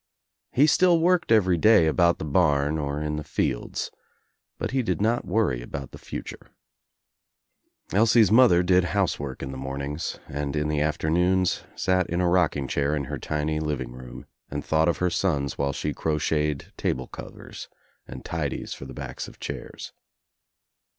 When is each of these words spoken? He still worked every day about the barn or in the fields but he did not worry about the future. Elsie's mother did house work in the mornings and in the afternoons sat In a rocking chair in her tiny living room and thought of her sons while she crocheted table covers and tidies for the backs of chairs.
He 0.51 0.65
still 0.65 0.99
worked 0.99 1.31
every 1.31 1.57
day 1.59 1.85
about 1.85 2.17
the 2.17 2.25
barn 2.25 2.79
or 2.79 2.99
in 2.99 3.17
the 3.17 3.23
fields 3.23 3.91
but 4.57 4.71
he 4.71 4.81
did 4.81 4.99
not 4.99 5.25
worry 5.27 5.61
about 5.61 5.91
the 5.91 5.99
future. 5.99 6.49
Elsie's 7.93 8.31
mother 8.31 8.63
did 8.63 8.83
house 8.83 9.19
work 9.19 9.43
in 9.43 9.51
the 9.51 9.59
mornings 9.59 10.17
and 10.27 10.55
in 10.55 10.69
the 10.69 10.81
afternoons 10.81 11.65
sat 11.75 12.09
In 12.09 12.19
a 12.19 12.27
rocking 12.27 12.67
chair 12.67 12.95
in 12.95 13.03
her 13.03 13.19
tiny 13.19 13.59
living 13.59 13.91
room 13.91 14.25
and 14.49 14.65
thought 14.65 14.89
of 14.89 14.97
her 14.97 15.11
sons 15.11 15.59
while 15.59 15.71
she 15.71 15.93
crocheted 15.93 16.73
table 16.77 17.05
covers 17.05 17.67
and 18.07 18.25
tidies 18.25 18.73
for 18.73 18.85
the 18.85 18.95
backs 18.95 19.27
of 19.27 19.39
chairs. 19.39 19.93